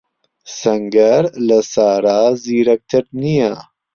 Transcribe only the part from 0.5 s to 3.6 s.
سەنگەر لە سارا زیرەکتر نییە.